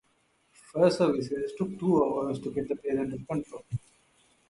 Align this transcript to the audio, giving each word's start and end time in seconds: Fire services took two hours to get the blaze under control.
Fire 0.49 0.89
services 0.89 1.53
took 1.59 1.77
two 1.77 2.03
hours 2.03 2.39
to 2.39 2.49
get 2.51 2.67
the 2.67 2.73
blaze 2.73 2.97
under 2.97 3.23
control. 3.23 3.63